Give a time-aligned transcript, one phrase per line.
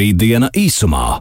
[0.00, 1.18] Rītdiena īsumā.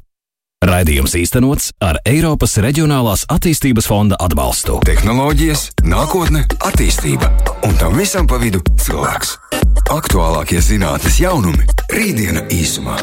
[0.64, 4.78] Raidījums īstenots ar Eiropas Reģionālās attīstības fonda atbalstu.
[4.88, 7.28] Tehnoloģijas, nākotne, attīstība
[7.68, 9.34] un tam visam pa vidu cilvēks.
[9.92, 12.96] Aktuālākie zinātnīs jaunumi- Rītdiena īsumā.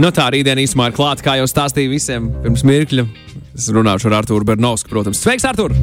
[0.00, 3.04] Nu tā rītdiena īsumā ir klāta, kā jau stāstīju visiem pirms mirkļa.
[3.52, 5.20] Es runāšu ar Artūru Bernovsku, protams.
[5.20, 5.76] Sveiks, Artūr!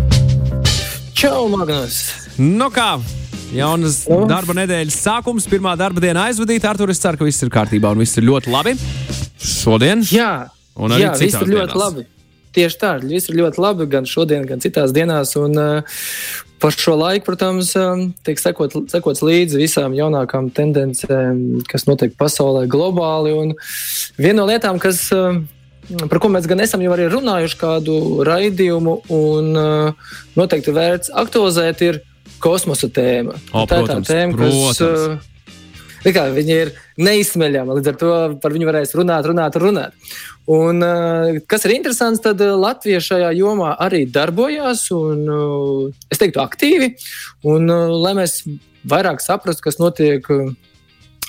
[1.13, 2.01] Čau, Magnus!
[2.39, 2.97] Nu kā?
[3.55, 6.73] Jaunas darba nedēļas sākums, pirmā darba diena aizvadīta.
[6.73, 8.75] Artur, es ceru, ka viss ir kārtībā un viss ir ļoti labi.
[9.39, 11.79] Šodien Jā, Un arī jā viss ir ļoti dienās.
[11.79, 12.05] labi.
[12.57, 15.35] Tieši tā, viss ir ļoti labi gan šodien, gan citās dienās.
[15.39, 16.01] Un, uh,
[16.59, 22.65] par šo laiku, protams, um, tiek sekot, sekots līdzi visām jaunākām tendencēm, kas notiek pasaulē
[22.67, 23.35] globāli.
[23.37, 23.53] Un
[24.17, 25.45] viena no lietām, kas, um,
[26.09, 29.53] par ko mēs gan esam jau arī runājuši kādu raidījumu, un
[30.35, 32.01] noteikti vērts aktualizēt, ir
[32.43, 33.37] kosmosa tēma.
[33.51, 34.53] O, tā ir tā tēma, kas.
[34.53, 34.85] protams.
[34.85, 35.33] Uh,
[36.07, 36.69] Tā kā Viņi ir
[37.01, 40.13] neizsmeļami, līdz ar to par viņu varēs runāt, runāt, runāt.
[40.47, 46.21] Un, uh, kas ir interesants, tad uh, Latvija šajā jomā arī darbojās, un uh, es
[46.21, 46.93] teiktu, aktīvi.
[47.49, 48.39] Un, uh, lai mēs
[48.87, 50.53] vairāk saprastu, kas notiek uh,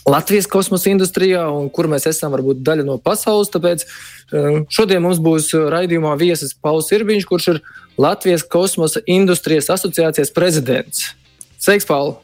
[0.09, 3.51] Latvijas kosmosa industrijā un kur mēs esam, varbūt daļa no pasaules.
[3.51, 7.63] Tāpēc uh, šodien mums būs uh, raidījumā viesis Pauls Irbiņš, kurš ir
[7.99, 11.11] Latvijas kosmosa industrijas asociācijas prezidents.
[11.59, 12.15] Sveiks, Paul!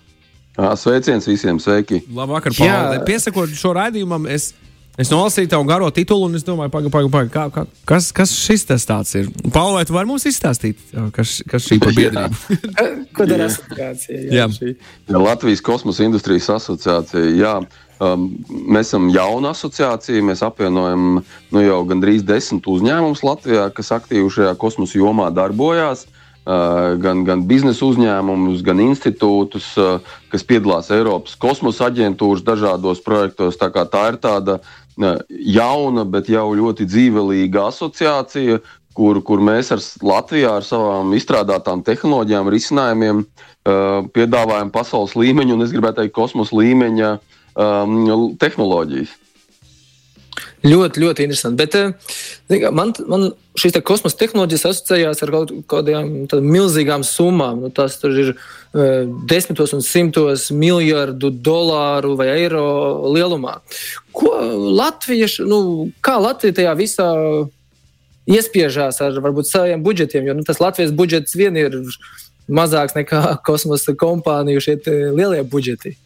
[0.77, 2.05] Sveiciens visiem, sveiki!
[2.15, 2.77] Labvakar, Jā.
[2.79, 3.01] Pauli.
[3.09, 4.53] Piesakot šo raidījumam, es,
[4.95, 8.37] es nolasīju tavu garo titulu un es domāju, paga, paga, paga, kā, kā, kas, kas
[8.39, 9.33] šis tas tāds ir?
[9.51, 12.61] Pauli, vai tu vari mums izstāstīt, jā, kas, kas šī par biedrību?
[13.19, 14.21] Ko dara asociācija?
[14.31, 14.47] Jā.
[14.55, 14.77] šī.
[15.11, 17.35] Ja Latvijas kosmosa industrijas asociācija.
[17.35, 17.57] Jā,
[18.03, 20.25] um, mēs esam jauna asociācija.
[20.25, 26.07] Mēs apvienojam nu, jau gandrīz desmit uzņēmumus Latvijā, kas aktīvi šajā kosmosa jomā darbojās.
[26.45, 33.57] Uh, gan, gan biznesa uzņēmumus, gan institūtus, uh, kas piedalās Eiropas kosmosa aģentūras dažādos projektos.
[33.57, 34.75] Tā, tā ir tāda uh,
[35.31, 38.61] jauna, bet jau ļoti dzīvelīga asociācija,
[38.95, 45.67] kur, kur mēs ar Latvijā ar savām izstrādātām tehnoloģijām, risinājumiem uh, piedāvājam pasaules līmeņa un
[45.67, 47.15] es gribētu teikt kosmosa līmeņa
[47.55, 49.21] um, tehnoloģijas.
[50.65, 51.61] Ļoti, ļoti interesanti.
[51.61, 51.75] Bet
[52.63, 53.27] kā, man, man
[53.61, 56.09] šīs te kosmosa tehnoloģijas asociējās ar kaut kādām
[56.41, 57.61] milzīgām summām.
[57.67, 58.39] Nu, tās ir uh,
[59.29, 62.65] desmitos un simtos miljardu dolāru vai eiro
[63.13, 63.59] lielumā.
[64.17, 64.33] Ko
[64.81, 67.11] Latvija, nu, kā Latvija tajā visā
[68.25, 70.31] iespiežās ar varbūt saviem budžetiem?
[70.31, 71.77] Jo nu, tas Latvijas budžets vien ir
[72.49, 74.79] mazāks nekā kosmosa kompāniju šie
[75.13, 75.99] lielie budžeti.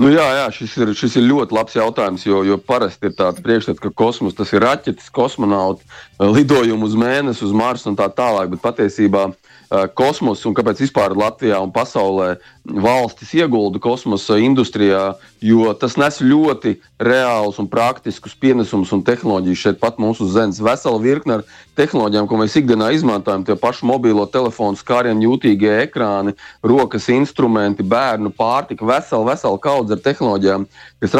[0.00, 3.42] Nu, jā, jā šis, ir, šis ir ļoti labs jautājums, jo, jo parasti ir tāds
[3.44, 5.86] priekšstats, ka kosmos tas ir raķetes, kosmonauti,
[6.20, 8.52] lidojumi uz mēnesi, uz Marsu un tā tālāk.
[8.54, 9.28] Bet patiesībā
[9.70, 16.18] eh, kosmos un kāpēc vispār Latvijā un pasaulē valstis iegulda kosmosa industrijā, jo tas nes
[16.20, 20.58] ļoti reālus un praktiskus pienesumus un tehnoloģijas šeit pat mūsu uz zemes.
[20.62, 21.44] Vesela virkne ar
[21.78, 26.34] tehnoloģijām, ko mēs ikdienā izmantojam, tie paši mobilo telefonu skārienu jūtīgie ekrāni,
[26.64, 30.66] rokas instrumenti, bērnu pārtika, vesela, vesela kaudze ar tehnoloģijām,
[31.04, 31.16] kas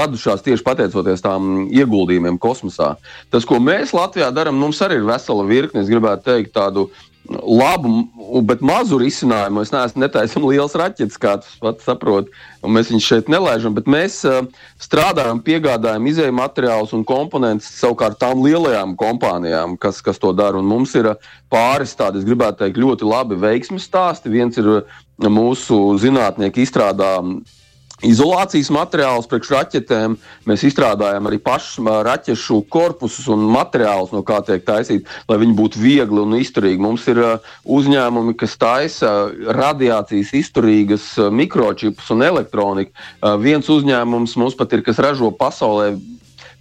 [0.00, 2.94] radušās tieši pateicoties tām ieguldījumiem kosmosā.
[3.32, 6.90] Tas, ko mēs Latvijā darām, mums arī ir vesela virkne, es gribētu teikt, tādu
[7.30, 8.04] labu,
[8.44, 9.62] bet mazu risinājumu.
[9.64, 12.32] Es neesmu netaisam liels raķetes, kā tu pats saproti,
[12.64, 14.42] un mēs viņus šeit nelaižam, bet mēs uh,
[14.82, 20.60] strādājam, piegādājam izēju materiālus un komponentus savukārt tām lielajām kompānijām, kas, kas to dara.
[20.60, 24.32] Un mums ir uh, pāris tādi, es gribētu teikt, ļoti labi veiksmes stāsti.
[24.32, 27.16] Viens ir uh, mūsu zinātnieki izstrādā
[28.02, 30.16] izolācijas materiālus priekš raķetēm.
[30.48, 35.56] Mēs izstrādājam arī pašus ā, raķešu korpusus un materiālus, no kā tiek taisīti, lai viņi
[35.58, 36.82] būtu viegli un izturīgi.
[36.82, 37.30] Mums ir ā,
[37.64, 39.14] uzņēmumi, kas taisa
[39.54, 42.94] radiācijas izturīgas ā, mikročipus un elektroniku.
[43.22, 45.94] Ā, Viens uzņēmums mums pat ir, kas ražo pasaulē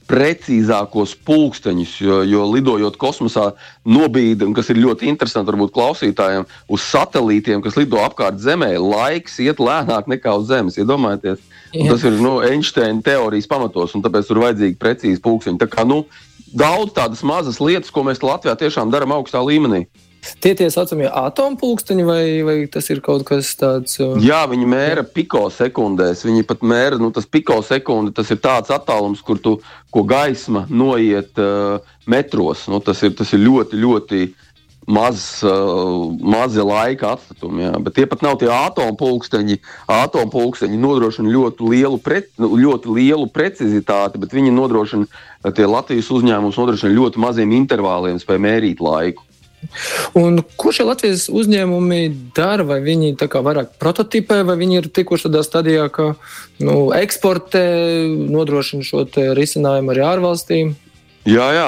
[0.09, 3.49] precīzākos pulksteņus, jo, jo lidojot kosmosā,
[3.87, 9.39] nobīda, un kas ir ļoti interesanti varbūt klausītājiem, uz satelītiem, kas lido apkārt Zemē, laiks
[9.43, 10.79] iet lēnāk nekā uz Zemes.
[10.81, 11.43] Iedomājieties,
[11.77, 15.61] tas ir nu, Einsteina teorijas pamatos, un tāpēc tur vajadzīgi precīzi pulksteņi.
[15.63, 16.03] Tā kā nu,
[16.53, 19.85] daudz tādas mazas lietas, ko mēs Latvijā tiešām darām augstā līmenī.
[20.43, 23.97] Tie tie saucamie atompulksteņi, vai, vai tas ir kaut kas tāds?
[23.99, 26.23] uh, Jā, viņi mēra pikosekundēs.
[26.27, 29.57] Viņi pat mēra, nu, tas pikosekunde, tas ir tāds attālums, kur tu,
[29.93, 32.67] ko gaisma noiet uh, metros.
[32.71, 34.21] Nu, tas, ir, tas ir ļoti, ļoti
[34.87, 37.67] maz, uh, mazi laika atstatumi.
[37.67, 37.73] Jā.
[37.83, 39.59] Bet tie pat nav tie atompulksteņi.
[39.91, 45.11] Atompulksteņi nodrošina ļoti lielu, pre, nu, ļoti lielu precizitāti, bet viņi nodrošina,
[45.51, 49.27] tie Latvijas uzņēmums nodrošina ļoti maziem intervāliem, spēj mērīt laiku.
[50.19, 52.01] Un ko šie Latvijas uzņēmumi
[52.35, 52.65] dara?
[52.67, 56.13] Vai viņi vairāk prototipē, vai viņi ir tikuši tādā stadijā, ka
[56.63, 57.65] nu, eksportē,
[58.33, 59.05] nodrošina šo
[59.37, 60.73] risinājumu arī ārvalstīm?
[61.23, 61.67] Jā, jā,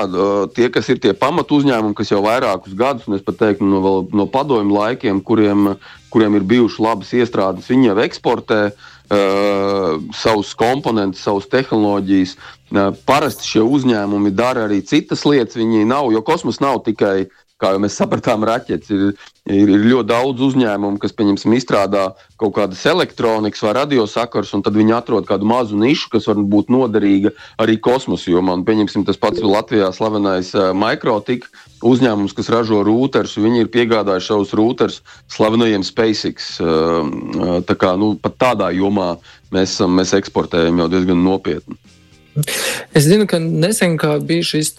[0.52, 4.02] tie, kas ir tie pamatu uzņēmumi, kas jau vairākus gadus, un es pat teiktu, no,
[4.12, 5.78] no padomju laikiem, kuriem,
[6.12, 12.36] kuriem ir bijušas labas iestrādes, viņi jau eksportē uh, savus komponentus, savas tehnoloģijas.
[12.36, 15.56] Uh, parasti šie uzņēmumi dara arī citas lietas.
[15.56, 18.92] Viņi nav, jo kosmos nav tikai uh, kā jau mēs sapratām, raķetes.
[18.92, 19.04] Ir,
[19.48, 21.16] ir, ir ļoti daudz uzņēmumu, kas
[21.56, 22.06] izstrādā
[22.42, 26.72] kaut kādas elektronikas vai radiosakars, un tad viņi atrod kādu mazu nišu, kas var būt
[26.74, 27.32] noderīga
[27.62, 28.58] arī kosmosa jomā.
[28.58, 31.48] Un, pieņemsim, tas pats Latvijā slavenais uh, Microtik
[31.86, 33.38] uzņēmums, kas ražo rūters.
[33.40, 35.02] Viņi ir piegādājuši savus rūters
[35.32, 36.56] slavenajiem SpaceX.
[36.60, 36.68] Uh,
[37.08, 39.16] uh, tā kā, nu, pat tādā jomā
[39.56, 41.80] mēs, mēs eksportējam jau diezgan nopietni.
[42.96, 43.98] Es zinu, ka nesen
[44.28, 44.74] bija šis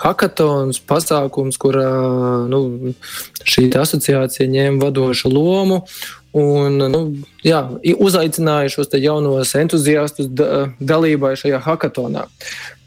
[0.00, 1.88] hackathons pasākums, kurā
[2.50, 2.94] nu,
[3.42, 5.82] šī asociācija ņēma vadošu lomu.
[6.34, 7.00] Un, nu,
[7.46, 7.60] jā,
[8.02, 12.24] uzaicināja šos jaunos entuziastus da, dalībai šajā hackathonā.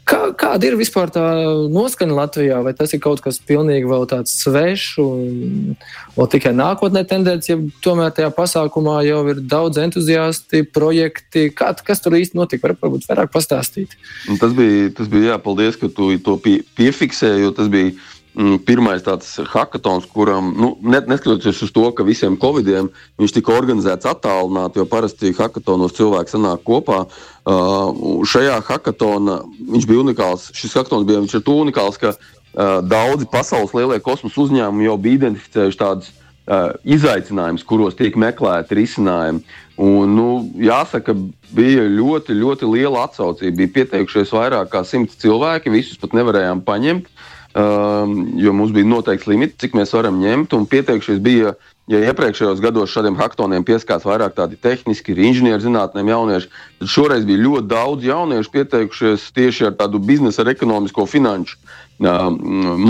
[0.08, 1.22] Kā, kāda ir vispār tā
[1.68, 2.62] noskaņa Latvijā?
[2.64, 5.74] Vai tas ir kaut kas pilnīgi vēl tāds svešs un
[6.14, 11.48] vēl tikai nākotnē tendēts, ja tomēr tajā pasākumā jau ir daudz entuziasti, projekti?
[11.52, 12.72] Kā, kas tur īsti notika?
[12.80, 13.98] Varbūt vairāk pastāstīt.
[14.32, 17.92] Un tas bija, tas bija jā, paldies, ka tu to pie, piefiksēji, jo tas bija
[18.38, 24.78] pirmais tāds hackathons, kuram, nu, neskatoties uz to, ka visiem covidiem viņš tika organizēts attālināti,
[24.78, 27.04] jo parasti hackathonos cilvēki sanāk kopā.
[27.48, 29.40] Uh, šajā hackathonā
[29.72, 30.50] viņš bija unikāls.
[30.54, 35.22] Šis hackathons bija viņš ir unikāls, ka uh, daudzi pasaules lielie kosmosa uzņēmumi jau bija
[35.22, 39.42] identificējuši tādus uh, izaicinājumus, kuros tiek meklēti risinājumi.
[39.82, 40.28] Un, nu,
[40.62, 41.14] jāsaka,
[41.54, 43.64] bija ļoti, ļoti liela atsaucība.
[43.64, 47.10] Bija pieteikušies vairāk kā simts cilvēki, visus pat nevarējām paņemt.
[47.58, 50.52] Um, jo mums bija noteikts limits, cik mēs varam ņemt.
[50.70, 51.54] Pieteikšies bija,
[51.90, 57.70] ja iepriekšējos gados šādiem hackathoniem pieskārās vairāk tādi tehniski, inženierzinātnēm jaunieši, tad šoreiz bija ļoti
[57.72, 62.28] daudz jauniešu pieteikušies tieši ar tādu biznesa, ar ekonomisko, finanšu uh,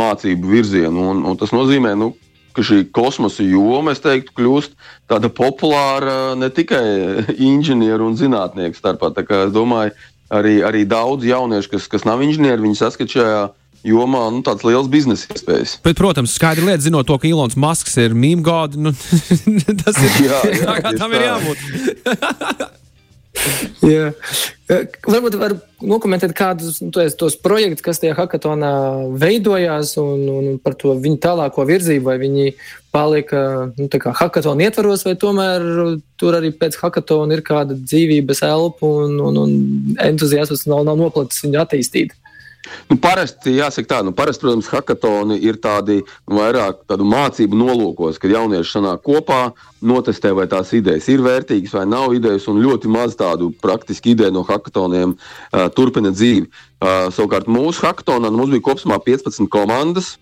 [0.03, 1.07] mācību virzienu.
[1.15, 2.11] Un, un tas nozīmē, nu,
[2.53, 4.75] ka šī kosmosa joma, es teiktu, kļūst
[5.09, 6.85] tāda populāra ne tikai
[7.53, 9.15] inženieru un zinātnieku starpā.
[9.47, 9.97] Es domāju,
[10.29, 13.41] arī, arī daudz jauniešu, kas, kas nav inženieri, viņi saskata šajā
[13.87, 15.77] jomā nu, tādas liels biznesa iespējas.
[15.85, 18.95] Bet, protams, skaidra lieta, zinot to, ka Ilons Masks ir mīmīgs gada, nu,
[19.85, 21.17] tas ir jā, jā, tā, kā tam tā.
[21.17, 21.59] ir jābūt.
[23.95, 24.05] jā.
[24.69, 28.73] Varbūt var nokomentēt kādus nu, tos projektus, kas tajā hackathonā
[29.21, 32.53] veidojās, un, un par to viņu tālāko virzību, vai viņi
[32.93, 33.41] palika
[33.79, 35.67] nu, hackathona ietvaros, vai tomēr
[36.21, 41.47] tur arī pēc hackathona ir kāda dzīvības elpa un, un, un entuziasms nav, nav noplacis
[41.47, 42.17] viņu attīstīt.
[42.89, 48.35] Nu, parasti, jāsaka tā, nu, parasti, protams, hackathoni ir tādi vairāk tādu mācību nolūkos, kad
[48.35, 49.41] jaunieši sanāk kopā,
[49.85, 54.35] notestē, vai tās idejas ir vērtīgas vai nav idejas, un ļoti maz tādu praktisku ideju
[54.35, 56.49] no hackathoniem uh, turpina dzīvi.
[56.79, 60.17] Uh, savukārt mūsu hackathonā nu, mums bija kopumā 15 komandas.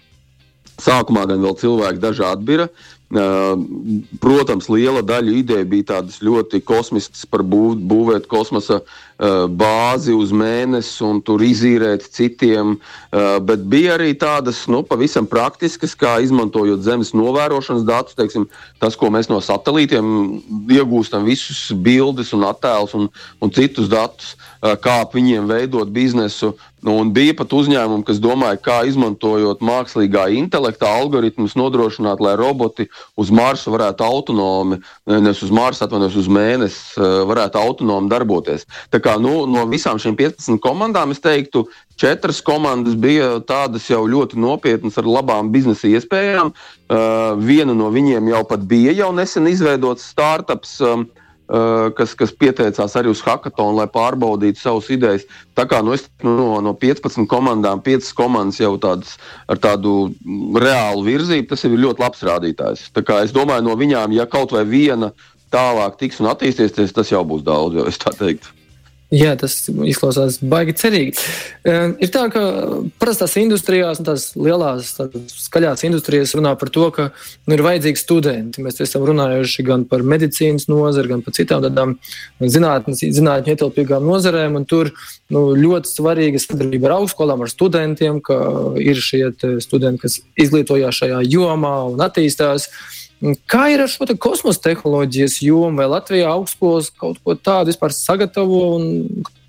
[0.77, 2.69] Sākumā gan vēl cilvēki dažādi bija.
[4.21, 8.81] Protams, liela daļa ideja bija tādas ļoti kosmiskas par būv, būvēt kosmosa
[9.19, 12.77] bāzi uz mēnesi un tur izīrēt citiem,
[13.49, 18.45] bet bija arī tādas nu, pavisam praktiskas, kā izmantojot zemes novērošanas datus, teiksim,
[18.83, 20.07] tas, ko mēs no satelītiem
[20.77, 23.09] iegūstam, visus bildes un attēlus un,
[23.41, 26.55] un citus datus, kā ap viņiem veidot biznesu.
[26.87, 32.87] Nu, un bija pat uzņēmumi, kas domāja, kā izmantojot mākslīgā intelekta algoritmus, nodrošināt, lai roboti
[33.19, 38.69] uz Marsa varētu autonomi, nevis uz Marsa, atvainojos uz mēnesi, eh, varētu autonomi darboties.
[38.93, 41.67] Tā kā nu, no visām šīm 15 komandām es teiktu,
[42.01, 46.51] četras komandas bija tādas jau ļoti nopietnas ar labām biznesa iespējām.
[46.53, 50.81] Uh, viena no viņiem jau pat bija jau nesen izveidots startups.
[50.83, 51.09] Um,
[51.47, 55.29] Uh, kas, kas pieteicās arī uz hackathonu, lai pārbaudītu savas idejas.
[55.55, 59.13] Tā kā nu, es nu, no, no 15 komandām, 5 komandas jau tādas
[59.47, 59.93] ar tādu
[60.59, 62.89] reālu virzību, tas ir ļoti labs rādītājs.
[62.91, 65.13] Es domāju, no viņām, ja kaut vai viena
[65.55, 68.56] tālāk tiks un attīstīsies, tas jau būs daudz, jau es tā teiktu.
[69.15, 71.13] Jā, tas izklausās baigi cerīgi.
[71.63, 72.41] Uh, ir tā, ka
[72.99, 77.07] parastās industrijās, tās lielās, tās skaļās industrijas runā par to, ka
[77.47, 78.65] nu, ir vajadzīgi studenti.
[78.67, 81.95] Mēs esam runājuši gan par medicīnas nozari, gan par citām tādām
[82.43, 84.59] zinātņu ietilpīgām nozarēm.
[84.67, 84.91] Tur
[85.31, 88.43] nu, ļoti svarīga sadarbība ar augstskolām, ar studentiem, ka
[88.83, 89.31] ir šie
[89.63, 92.67] studenti, kas izglītojās šajā jomā un attīstās.
[92.67, 93.06] Uh,
[93.49, 95.79] Kā ir ar šo kosmosa tehnoloģijas jomu?
[95.81, 98.85] Vai Latvijā augstskolas kaut ko tādu vispār sagatavo un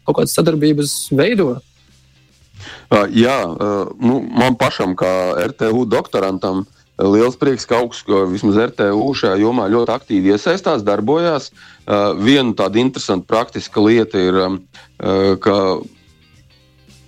[0.08, 1.58] kaut kādas sadarbības veido?
[3.12, 3.38] Jā,
[4.00, 5.12] nu, man pašam, kā
[5.52, 6.64] RTU doktorantam,
[6.98, 11.52] liels prieks, ka augsts, vismaz RTU šajā jomā ļoti aktīvi iesaistās, darbojās.
[12.24, 14.40] Viena tāda interesanta praktiska lieta ir,
[15.44, 15.58] ka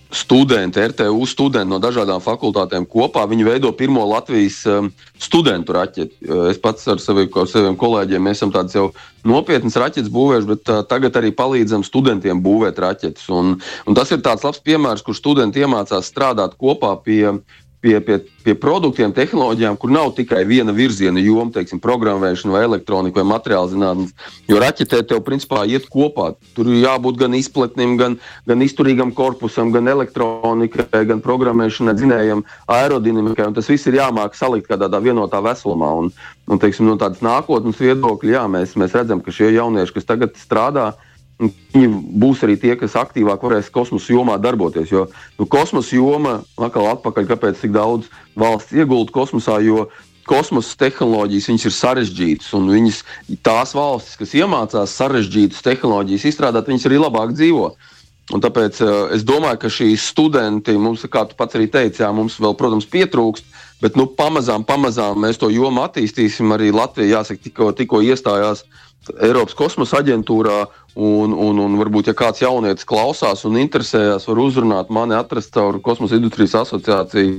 [0.09, 3.27] studenti, RTU studenti no dažādām fakultātēm kopā.
[3.29, 4.89] Viņi veido pirmo Latvijas um,
[5.21, 6.25] studentu raķeti.
[6.49, 8.87] Es pats ar, savi, ar saviem kolēģiem esam tādas jau
[9.27, 13.29] nopietnas raķetes būvējuši, bet uh, tagad arī palīdzam studentiem būvēt raķetes.
[13.29, 17.37] Un, un tas ir tāds labs piemērs, kur studenti iemācās strādāt kopā pie
[17.81, 23.21] pie, pie, pie produktiem, tehnoloģijām, kur nav tikai viena virziena joma, teiksim, programmēšana, vai elektronika,
[23.21, 24.13] vai materiāla zinātnes.
[24.49, 26.33] Jo raķetē tev principā iet kopā.
[26.57, 28.17] Tur ir jābūt gan izplatnim, gan,
[28.49, 33.51] gan izturīgam korpusam, gan elektronikai, gan programmēšanai, dzinējam, aerodinamikai.
[33.55, 35.93] Tas viss ir jāmāk salikt kādā vienotā veselumā.
[36.03, 36.11] Un,
[36.51, 40.35] un teiksim, no tādas nākotnes viedokļa, jā, mēs, mēs redzam, ka šie jaunieši, kas tagad
[40.39, 40.91] strādā,
[41.39, 41.87] Viņi
[42.19, 44.91] būs arī tie, kas aktīvāk varēs kosmosa jomā darboties.
[44.91, 45.05] Jo
[45.39, 49.85] nu, kosmosa joma, atkal atpakaļ, kāpēc tik daudz valsts iegulda kosmosā, jo
[50.27, 52.99] kosmosa tehnoloģijas ir sarežģītas, un viņas,
[53.45, 57.71] tās valstis, kas iemācās sarežģītas tehnoloģijas izstrādāt, viņas arī labāk dzīvo.
[58.35, 62.11] Un tāpēc uh, es domāju, ka šīs studenti, mums, kā tu pats arī teici, jā,
[62.13, 63.47] mums vēl, protams, pietrūkst,
[63.81, 66.51] bet nu, pamazām, pamazām mēs to jomu attīstīsim.
[66.55, 68.65] Arī Latvija, jāsaka, tikko, tikko iestājās
[69.23, 70.67] Eiropas kosmosa aģentūrā,
[70.99, 75.77] Un, un, un varbūt, ja kāds jaunietis klausās un interesējas, var uzrunāt mani, atrast caur
[75.85, 77.37] Kosmosa industrijas asociāciju.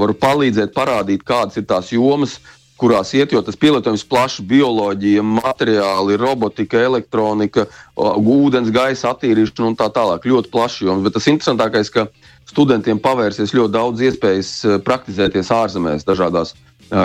[0.00, 2.38] Varu palīdzēt, parādīt, kādas ir tās jomas,
[2.80, 7.66] kurās iet, jo tas pielietojums plašs- bioloģija, materiāli, robotika, elektronika,
[7.98, 10.24] ūdens, gaisa attīrīšana un tā tālāk.
[10.24, 11.04] Ļoti plašs joms.
[11.04, 12.08] Bet tas interesantākais, ka
[12.50, 14.52] studentiem pavērsies ļoti daudz iespējas
[14.86, 16.56] praktizēties ārzemēs, dažādās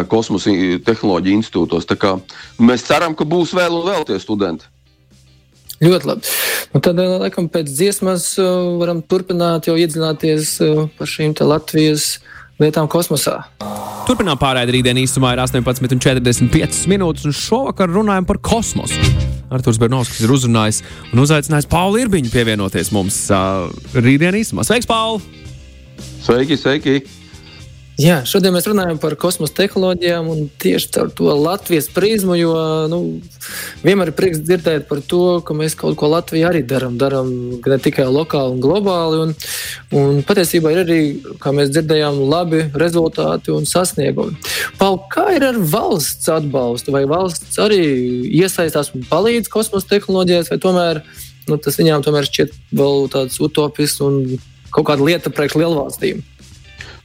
[0.09, 0.53] kosmosa
[0.85, 1.85] tehnoloģiju institūtos.
[2.57, 4.65] Mēs ceram, ka būs vēl un vēl tie studenti.
[5.83, 6.31] Ļoti labi.
[6.75, 8.47] Un tad, eh, laikam, pēc dziesmas eh,
[8.79, 12.19] varam turpināt jau iedziļināties eh, par šīm Latvijas
[12.61, 13.41] lietām kosmosā.
[14.07, 19.24] Turpinām pārējai rītdien īsumā ir 18,45 minūtes, un šovakar runājam par kosmosu.
[19.53, 24.65] Arthurs Bernovskis ir uzrunājis un uzaicinājis Pauli Irbiņu pievienoties mums uh, rītdien īsumā.
[24.65, 25.21] Sveiks, Pauli!
[26.25, 27.24] Sveiki, sveiki!
[27.95, 32.35] Jā, šodien mēs runājam par kosmosa tehnoloģijām un tieši caur to Latvijas prizmu.
[32.35, 32.51] Jo
[32.91, 32.97] nu,
[33.85, 36.97] vienmēr ir prieks dzirdēt par to, ka mēs kaut ko Latvijā arī darām.
[36.99, 39.21] Darām ne tikai lokāli un globāli.
[39.23, 39.31] Un,
[39.95, 40.99] un patiesībā ir arī,
[41.39, 44.35] kā mēs dzirdējām, labi rezultāti un sasniegumi.
[44.81, 46.91] Paul, kā ir ar valsts atbalstu?
[46.97, 47.79] Vai valsts arī
[48.41, 51.03] iesaistās un palīdz kosmosa tehnoloģijās, vai tomēr
[51.47, 54.23] nu, tas viņām tomēr šķiet vēl tāds utopisks un
[54.75, 56.25] kaut kāda lieta priekš lielvalstīm?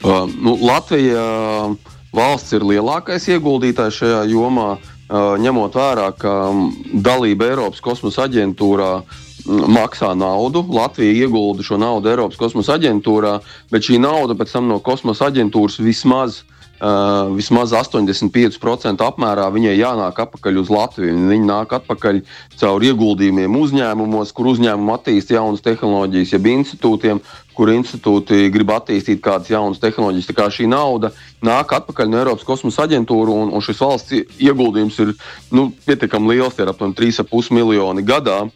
[0.00, 1.24] Uh, nu, Latvija
[1.68, 1.74] uh,
[2.16, 6.70] valsts ir lielākais ieguldītājs šajā jomā, uh, ņemot vērā, ka um,
[7.04, 10.64] dalība Eiropas kosmosa aģentūrā mm, maksā naudu.
[10.72, 13.34] Latvija iegulda šo naudu Eiropas kosmosa aģentūrā,
[13.68, 16.40] bet šī nauda pēc tam no kosmosa aģentūras vismaz
[16.80, 21.12] Uh, vismaz 85% apmērā viņai jānāk atpakaļ uz Latviju.
[21.28, 22.22] Viņi nāk atpakaļ
[22.56, 27.20] caur ieguldījumiem uzņēmumos, kur uzņēmumi attīsta jaunas tehnoloģijas, jeb institūtiem,
[27.60, 30.30] kur institūti grib attīstīt kādas jaunas tehnoloģijas.
[30.30, 31.10] Tā kā šī nauda
[31.44, 35.12] nāk atpakaļ no Eiropas kosmosa aģentūra, un, un šis valsts ieguldījums ir
[35.52, 38.46] nu, pietiekami liels, ir apmēram 3,5 miljoni gadā.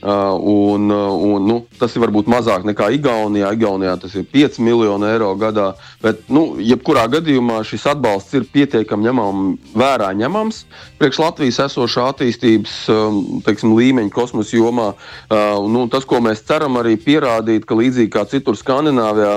[0.00, 3.50] Uh, un, uh, un, nu, tas ir varbūt mazāk nekā Igaunijā.
[3.52, 5.74] Igaunijā tas ir 5 miljoni eiro gadā.
[6.00, 9.42] Bet, nu, jebkurā gadījumā šis atbalsts ir pietiekami ņemam,
[9.76, 10.62] vērā ņemams
[11.00, 14.88] priekš Latvijas esošā attīstības um, teiksim, līmeņa kosmosa jomā.
[15.28, 19.36] Uh, nu, tas, ko mēs ceram arī pierādīt, ka līdzīgi kā citur Skandināvijā,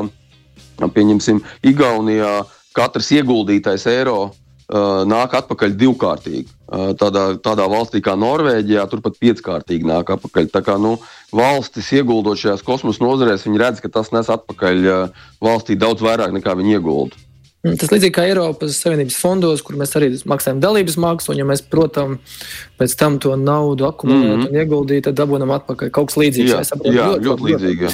[0.79, 1.43] pieņemsim,
[1.73, 2.37] Igaunijā,
[2.71, 4.31] katrs ieguldītais eiro
[4.71, 6.51] nāk atpakaļ divkārtīgi.
[6.73, 10.47] Uh, tādā, tādā valstī kā Norvēģijā turpat pieckārtīgi nāk atpakaļ.
[10.53, 10.95] Tā kā nu,
[11.35, 16.33] valstis ieguldot šajās kosmosa nozarēs, viņi redz, ka tas nes atpakaļ uh, valstī daudz vairāk
[16.33, 17.22] nekā viņi iegulda.
[17.63, 21.45] Mm, tas līdzīgi kā Eiropas Savienības fondos, kur mēs arī maksājam dalības maksu, un ja
[21.47, 22.39] mēs, protams,
[22.75, 24.49] pēc tam to naudu akumulējam mm -hmm.
[24.51, 26.51] un ieguldījam, tad dabūjam atpakaļ kaut kas līdzīgs.
[26.51, 27.91] Jā, saprotu, jā ļoti, ļoti līdzīgi.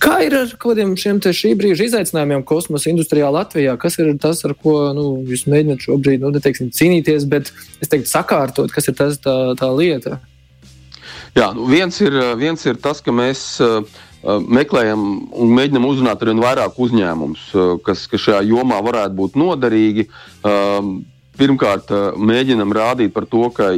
[0.00, 3.76] Kā ir ar kādiem šiem šī brīža izaicinājumiem kosmosa industrijā Latvijā?
[3.76, 7.52] Kas ir tas, ar ko nu, jūs mēģināt šobrīd nu, neteiksim, cīnīties, bet
[7.82, 10.20] es teiktu, sakārtot, kas ir tas, tā, tā lieta?
[11.36, 13.60] Jā, nu viens, ir, viens ir tas, ka mēs.
[13.60, 13.84] Uh,
[14.22, 15.02] meklējam
[15.32, 17.48] un mēģinam uzrunāt arī vairāk uzņēmumus,
[17.86, 20.08] kas, kas šajā jomā varētu būt noderīgi.
[21.38, 23.72] Pirmkārt, mēģinam rādīt par to, ka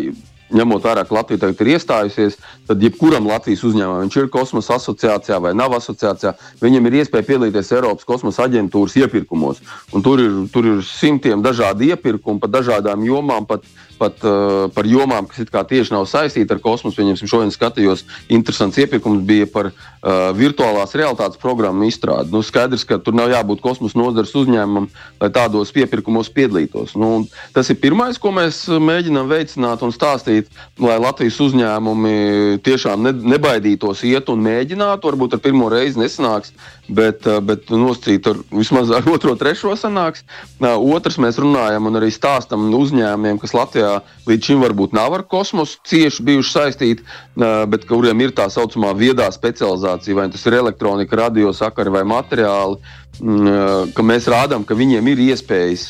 [0.54, 2.36] ņemot vērā, ka Latvija tagad ir iestājusies,
[2.68, 7.72] tad jebkuram Latvijas uzņēmumam, viņš ir kosmosa asociācijā vai nav asociācijā, viņam ir iespēja piedalīties
[7.74, 9.62] Eiropas kosmosa aģentūras iepirkumos.
[9.94, 13.64] Un tur ir, tur ir simtiem dažādu iepirkumu par dažādām jomām, pat
[13.98, 16.96] pat uh, par jomām, kas tieši nav saistīta ar kosmosu.
[16.98, 22.32] Pieņemsim, šodien skatījos, interesants iepirkums bija par uh, virtuālās realitātes programmu izstrādi.
[22.34, 24.90] Nu, skaidrs, ka tur nav jābūt kosmosa nozares uzņēmumam,
[25.22, 26.94] lai tādos iepirkumos piedalītos.
[27.00, 27.24] Nu,
[27.56, 30.50] tas ir pirmais, ko mēs mēģinām veicināt un stāstīt,
[30.82, 32.14] lai Latvijas uzņēmumi
[32.64, 35.04] tiešām ne, nebaidītos iet un mēģināt.
[35.04, 36.54] Varbūt ar pirmo reizi nesanāks,
[36.88, 40.24] bet, bet nostrīt ar vismaz ar otro, trešo sanāks.
[40.60, 43.83] Otrs, mēs runājam un arī stāstam uzņēmumiem, kas Latvijā
[44.28, 47.06] līdz šim varbūt nav ar kosmosu cieši bijuši saistīti,
[47.70, 52.80] bet kuriem ir tā saucamā viedā specializācija, vai tas ir elektronika, radiosakari vai materiāli.
[53.94, 55.84] Ka mēs rādām, ka viņiem ir iespējas,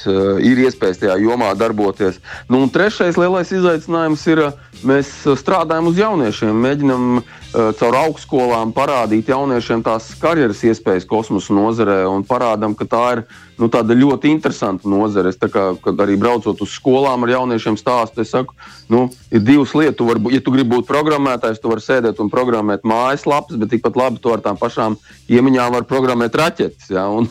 [0.45, 2.19] ir iespējas tajā jomā darboties.
[2.51, 4.43] Nu, un trešais lielais izaicinājums ir,
[4.85, 12.01] mēs strādājam uz jauniešiem, mēģinam uh, caur augstskolām parādīt jauniešiem tās karjeras iespējas kosmosa nozarē
[12.11, 13.23] un parādām, ka tā ir
[13.61, 15.31] nu, ļoti interesanta nozare.
[15.31, 15.67] Es kā,
[16.03, 18.57] arī braucot uz skolām ar jauniešiem stāstu, es saku,
[18.91, 19.97] nu, ir divas lietas.
[20.01, 24.01] Tu var, ja tu gribi būt programmētājs, tu vari sēdēt un programmēt mājaslapas, bet tikpat
[24.03, 24.99] labi tu ar tām pašām
[25.31, 26.91] iemaņām var programmēt raķetes.
[26.91, 27.07] Ja?
[27.07, 27.31] Un,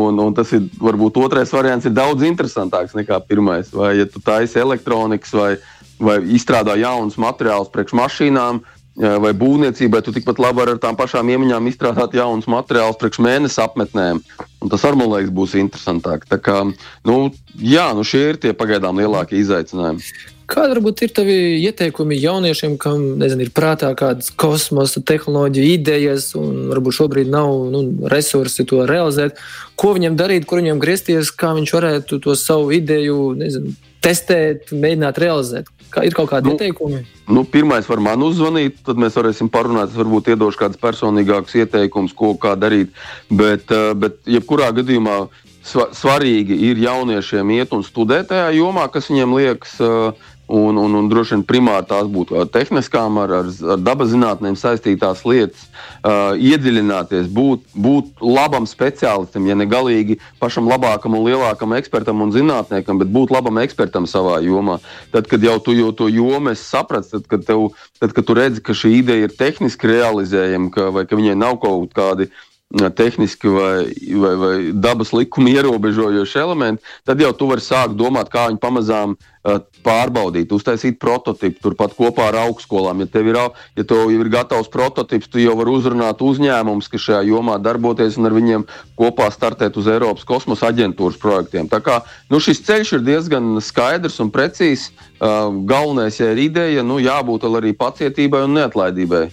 [0.00, 3.68] un, un tas ir varbūt otrais variants, ir daudz interesantāks nekā pirmais.
[3.74, 5.52] Vai ja tu taisi elektronikas vai,
[6.00, 8.64] vai izstrādā jaunus materiālus priekš mašīnām,
[8.98, 14.22] vai būvniecībai, tu tikpat labi ar tām pašām iemaņām izstrādāt jaunus materiālus priekš mēnesi apmetnēm.
[14.58, 16.26] Un tas arī man liekas būs interesantāk.
[16.26, 16.64] Tā kā,
[17.06, 17.18] nu,
[17.54, 20.02] jā, nu šie ir tie pagaidām lielākie izaicinājumi.
[20.48, 26.70] Kāda varbūt ir tavi ieteikumi jauniešiem, kam nezinu, ir prātā kādas kosmosa tehnoloģija idejas, un
[26.72, 29.36] varbūt šobrīd nav nu, resursi to realizēt?
[29.78, 35.20] Ko viņam darīt, kur viņam griezties, kā viņš varētu to savu ideju nezinu, testēt, mēģināt
[35.20, 35.68] realizēt?
[35.92, 37.02] Kā ir kaut kādi nu, ieteikumi?
[37.32, 39.92] Nu, pirmais var man uzzvanīt, tad mēs varēsim parunāt.
[39.92, 42.92] Es varbūt iedošu kādus personīgākus ieteikumus, ko kā darīt.
[43.30, 45.20] Bet, eh, bet jebkurā gadījumā
[45.68, 51.08] svarīgi ir jauniešiem iet un studēt tajā jomā, kas viņiem liekas uh, Un, un, un
[51.12, 57.28] droši vien primāri tās būtu tehniskām, ar, ar, ar dabas zinātnēm saistītās lietas, uh, iedziļināties,
[57.36, 63.12] būt, būt labam speciālistam, ja ne galīgi pašam labākam un lielākam ekspertam un zinātniekam, bet
[63.12, 64.78] būt labam ekspertam savā jomā.
[65.12, 67.68] Tad, kad jau tu jau to jomu saprati, tad, kad, tev,
[68.00, 71.60] tad, kad tu redzi, ka šī ideja ir tehniski realizējama, ka, vai ka viņai nav
[71.60, 72.32] kaut kādi
[72.68, 73.88] tehniski vai,
[74.20, 79.14] vai, vai dabas likuma ierobežojoši elementi, tad jau tu vari sākt domāt, kā viņu pamazām
[79.16, 79.37] uh,
[79.86, 83.02] pārbaudīt, uztaisīt prototipu turpat kopā ar augstskolām.
[83.04, 83.38] Ja tev ir,
[83.78, 88.28] ja tev ir gatavs prototips, tu jau vari uzrunāt uzņēmumus, kas šajā jomā darboties un
[88.28, 88.66] ar viņiem
[88.98, 91.70] kopā startēt uz Eiropas kosmosa aģentūras projektiem.
[91.70, 94.90] Tā kā nu, šis ceļš ir diezgan skaidrs un precīzs.
[95.18, 99.28] Galvenais ja ir ideja, nu, jābūt arī pacietībai un neatlaidībai.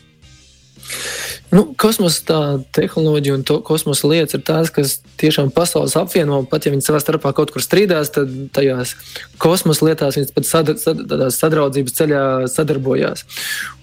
[1.54, 6.42] Nu, kosmosa tehnoloģija un kosmosa lietas ir tās, kas tiešām pasaules apvieno.
[6.50, 8.96] Pat ja viņi savā starpā kaut kur strīdās, tad tajās
[9.42, 11.04] kosmosa lietās viņas pat sad, sad,
[11.38, 13.26] sadraudzības ceļā sadarbojās.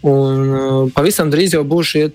[0.03, 2.07] Un, uh, pavisam drīz jau būs šie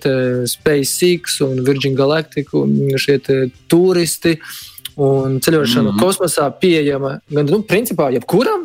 [0.52, 3.20] SpaceX un Virgin Galactic un šie
[3.72, 4.38] turisti.
[4.98, 6.00] Un ceļošana mm -hmm.
[6.02, 8.64] kosmosā pieejama gan, nu, principā, jebkuram.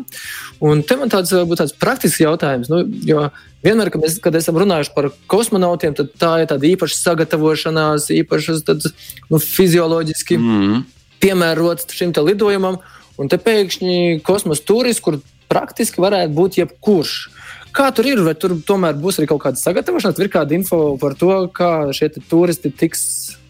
[0.64, 3.28] Un te man tāds, tāds praktisks jautājums, nu, jo
[3.64, 8.66] Vienmēr, kad, mēs, kad esam runājuši par kosmonautiem, tad tā ir tāda īpaša sagatavošanās, īpašas
[8.68, 8.84] tad,
[9.32, 10.82] nu, fizioloģiski mm.
[11.24, 12.82] piemērots šim lidojumam.
[13.22, 17.14] Un te pēkšņi kosmosa turists, kur praktiski varētu būt jebkurš.
[17.74, 18.20] Kā tur ir?
[18.26, 22.12] Vai tur tomēr būs arī kaut kāda sagatavošanās, ir kāda info par to, kā šie
[22.28, 23.06] turisti tiks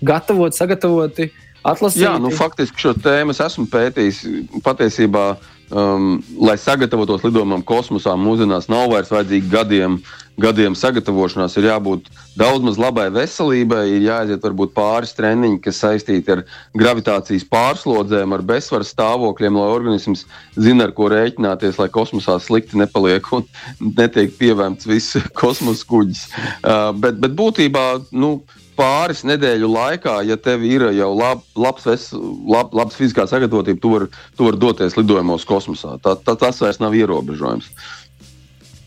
[0.05, 1.29] gatavoti, sagatavoti,
[1.65, 2.05] atlasīti?
[2.05, 4.21] Jā, nu, faktiski šo tēmu es esmu pētījis.
[4.63, 5.25] Patiesībā
[5.73, 9.95] Um, lai sagatavotos lidojumam kosmosā, mūsdienās nav vairs vajadzīgi gadiem,
[10.37, 11.55] gadiem sagatavošanās.
[11.57, 16.43] Ir jābūt daudz maz labai veselībai, ir jāaiziet varbūt pāris treniņi, kas saistīti ar
[16.77, 23.33] gravitācijas pārslodzēm, ar bezsvaru stāvokļiem, lai organisms zina, ar ko rēķināties, lai kosmosā slikti nepaliek
[23.33, 23.47] un
[23.81, 26.27] netiek pievēmts viss kosmosa kuģis.
[26.61, 27.87] Uh, bet, bet būtībā.
[28.13, 28.35] Nu,
[28.77, 32.07] pāris nedēļu laikā, ja tev ir jau lab, labs, ves,
[32.49, 34.09] lab, labs fiziskā sagatavotība, tu vari
[34.39, 35.97] var doties lidojumos kosmosā.
[36.03, 37.69] Tā, tā, tas vairs nav ierobežojums.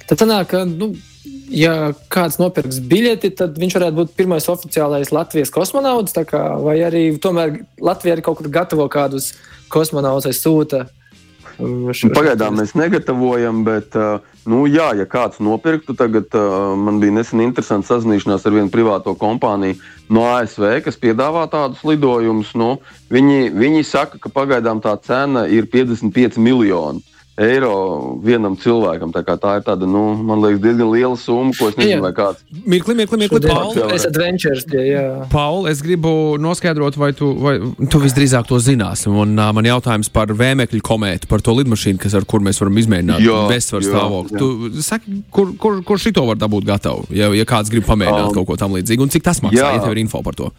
[0.06, 0.92] Tad sanāk, ka, nu,
[1.50, 7.08] ja kāds nopirks biļeti, tad viņš varētu būt pirmais oficiālais Latvijas kosmonauts, kā, vai arī
[7.22, 9.32] tomēr Latvija arī kaut kur gatavo kādus
[9.72, 10.86] kosmonautus sūta.
[11.56, 13.96] Šo, Pagaidām mēs negatavojam, bet
[14.46, 16.30] Nu, jā, ja kāds nopirktu, tagad
[16.78, 19.80] man bija nesen interesanti sazināšanās ar vienu privāto kompāniju
[20.14, 22.52] no ASV, kas piedāvā tādus lidojumus.
[22.54, 22.76] Nu,
[23.10, 27.02] viņi, viņi saka, ka pagaidām tā cena ir 55 miljoni.
[27.36, 29.12] Eiro vienam cilvēkam.
[29.12, 32.02] Tā, tā ir tāda, nu, man liekas, diezgan liela summa, ko es nezinu, Jā.
[32.04, 32.44] vai kāds.
[32.64, 33.40] Mirkli, mirkli, mirkli.
[33.46, 34.06] Paul, Es.
[35.32, 37.56] Paul, es gribu noskaidrot, vai tu, vai,
[37.92, 39.08] tu visdrīzāk to zināsi.
[39.12, 42.80] Un uh, man jautājums par vēmekļu komētu, par to lidmašīnu, kas, ar kur mēs varam
[42.82, 44.40] izmēģināt bezsvaru stāvokli.
[44.40, 48.32] Tu saki, kur, kur, kur šito var dabūt gatavu, ja, ja kāds grib pamēģināt Um,
[48.34, 49.68] kaut ko tam līdzīgu, un cik tas maksā, jā.
[49.76, 50.50] ja tev ir info par to?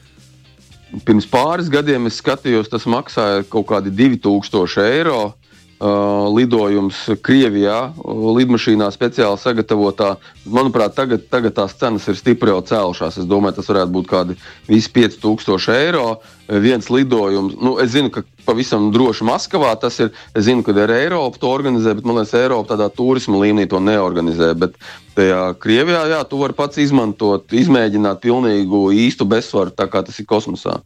[1.07, 5.19] Pirms pāris gadiem es skatījos, tas maksāja kaut kādi 2000 eiro.
[5.27, 5.46] Uh,
[5.79, 10.15] lidojums Krievijā, uh, lidmašīnā speciāli sagatavotā.
[10.49, 13.19] Manuprāt, tagad, tagad tās cenas ir stipri jau cēlušās.
[13.21, 14.37] Es domāju, tas varētu būt kādi
[14.69, 16.09] visi 5000 eiro.
[16.17, 20.13] Uh, Viens lidojums, nu, es zinu, ka pavisam droši Maskavā tas ir.
[20.31, 23.81] Es zinu, ka ir Eiropa to organizē, bet man liekas, Eiropa tādā turisma līmenī to
[23.83, 24.53] neorganizē.
[24.55, 24.77] Bet
[25.17, 30.29] tajā Krievijā, jā, tu vari pats izmantot, izmēģināt pilnīgu īstu bezsvaru, tā kā tas ir
[30.29, 30.79] kosmosā.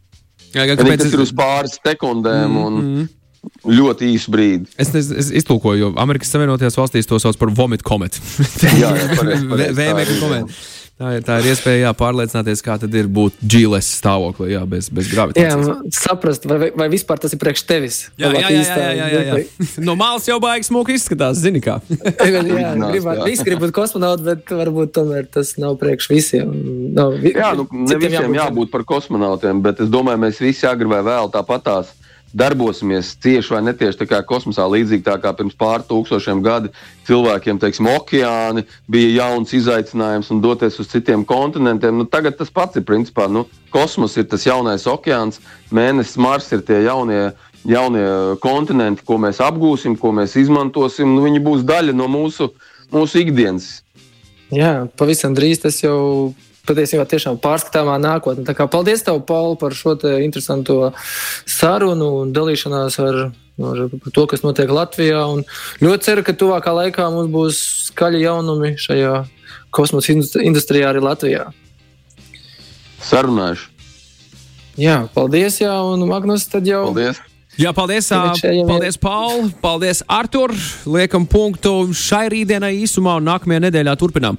[0.50, 3.21] Jā, jā, Kāpēc tas ir uz pāris sekundēm un Mhm.
[3.66, 4.70] Ļoti īsu brīdi?
[4.80, 8.22] Es, es, es iztulkoju, jo Amerikas Savienotajās valstīs to sauc par vomit kometu.
[8.62, 10.20] Jā, jā, pareizi, pareizi, tā jā.
[10.22, 10.62] kometu.
[11.02, 14.86] Tā ir, tā ir iespēja jā, pārliecināties, kā tad ir būt GLS stāvoklī, jā, bez,
[14.92, 15.96] bez Jā, gravitācijas.
[15.98, 17.96] saprast, vai, vai vispār tas ir priekš tevis.
[18.20, 19.64] Jā, jā, jā, jā, jā, jā, jā.
[19.82, 21.80] No malas jau baigs smuki izskatās, zini kā.
[21.88, 23.30] jā, Zinās, gribētu, jā.
[23.32, 26.52] visi grib būt kosmonauti, bet varbūt tomēr tas nav priekš visiem.
[26.94, 30.92] No, vi, Jā, nu, ne visiem jābūt par kosmonautiem, bet es domāju, mēs visi agri
[30.92, 31.90] vai vēl tāpatās
[32.32, 36.72] darbosimies cieši vai netieši tā kā kosmosā, līdzīgi tā kā pirms pāris tūkstošiem gadu
[37.08, 41.98] cilvēkiem, teiksim, okeāni bija jauns izaicinājums un doties uz citiem kontinentiem.
[42.00, 43.28] Nu, tagad tas pats ir principā.
[43.28, 47.30] Nu, kosmos ir tas jaunais okeāns, mēnesis, Mars ir tie jaunie.
[47.62, 48.02] Jaunie
[48.42, 52.48] kontinenti, ko mēs apgūsim, ko mēs izmantosim, nu, viņi būs daļa no mūsu,
[52.90, 53.68] mūsu ikdienas.
[54.50, 56.32] Jā, pavisam drīz tas jau
[56.68, 58.44] patiesībā tiešām pārskatāmā nākotnē.
[58.46, 60.92] Tā kā paldies tev, Paul, par šo te interesanto
[61.48, 63.18] sarunu un dalīšanās ar,
[63.70, 63.82] ar
[64.14, 65.24] to, kas notiek Latvijā.
[65.32, 65.42] Un
[65.82, 69.16] ļoti ceru, ka tuvākā laikā mums būs skaļi jaunumi šajā
[69.74, 71.50] kosmosa industri- industrijā arī Latvijā.
[73.02, 73.68] Sarunājuši.
[74.80, 76.86] Jā, paldies, jā, un Magnus, tad jau.
[76.92, 77.20] Paldies!
[77.60, 80.54] Jā, paldies, paldies Paul, paldies Artur.
[80.88, 84.38] Liekam punktu šai rītdienai īsumā un nākamajā nedēļā turpinām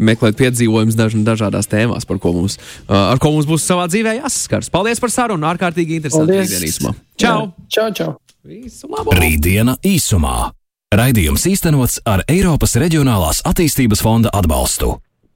[0.00, 2.56] meklēt piedzīvojumus daž, dažādās tēmās, par ko mums,
[2.88, 4.72] ar ko mums būs savā dzīvē jāsaskars.
[4.72, 6.94] Paldies par sarunu, ārkārtīgi interesanti rītdienā īsumā.
[7.20, 7.38] Čau!
[7.44, 8.12] Jā, Čau, čau!
[8.46, 9.12] Visu labu!
[9.18, 10.52] Rītdiena īsumā.
[10.96, 14.94] Raidījums īstenots ar Eiropas Reģionālās attīstības fonda atbalstu.